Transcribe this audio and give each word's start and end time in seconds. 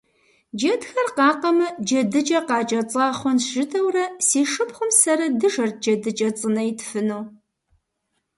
Джэдхэр 0.57 1.07
къакъэмэ, 1.15 1.67
«джэдыкӏэ 1.85 2.39
къакӏэцӏа 2.47 3.05
хъунщ» 3.19 3.43
жытӏэурэ, 3.53 4.05
си 4.27 4.41
шыпхъум 4.51 4.91
сэрэ 4.99 5.27
дыжэрт 5.39 5.75
джэдыкӏэ 5.81 6.29
цӏынэ 6.37 6.63
итфыну. 6.69 7.23